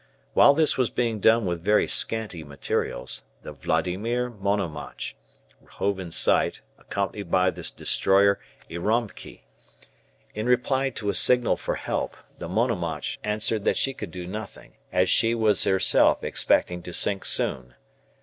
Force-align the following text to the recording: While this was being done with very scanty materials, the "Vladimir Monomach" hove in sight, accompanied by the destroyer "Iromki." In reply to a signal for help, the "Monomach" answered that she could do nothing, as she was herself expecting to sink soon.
While 0.33 0.55
this 0.55 0.79
was 0.79 0.89
being 0.89 1.19
done 1.19 1.45
with 1.45 1.63
very 1.63 1.87
scanty 1.87 2.43
materials, 2.43 3.23
the 3.43 3.51
"Vladimir 3.51 4.31
Monomach" 4.31 5.13
hove 5.73 5.99
in 5.99 6.09
sight, 6.09 6.63
accompanied 6.79 7.29
by 7.29 7.51
the 7.51 7.61
destroyer 7.75 8.39
"Iromki." 8.67 9.41
In 10.33 10.47
reply 10.47 10.89
to 10.89 11.09
a 11.09 11.13
signal 11.13 11.55
for 11.55 11.75
help, 11.75 12.17
the 12.39 12.49
"Monomach" 12.49 13.19
answered 13.23 13.63
that 13.65 13.77
she 13.77 13.93
could 13.93 14.09
do 14.09 14.25
nothing, 14.25 14.73
as 14.91 15.07
she 15.07 15.35
was 15.35 15.65
herself 15.65 16.23
expecting 16.23 16.81
to 16.81 16.93
sink 16.93 17.23
soon. 17.23 17.75